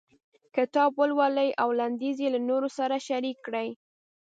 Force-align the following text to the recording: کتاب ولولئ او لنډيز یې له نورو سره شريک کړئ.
کتاب 0.55 0.91
ولولئ 0.99 1.49
او 1.61 1.69
لنډيز 1.79 2.17
یې 2.23 2.29
له 2.35 2.39
نورو 2.49 2.67
سره 2.77 2.95
شريک 3.07 3.37
کړئ. 3.45 3.69